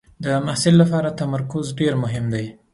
[0.23, 2.45] د محصل لپاره تمرکز ډېر مهم دی.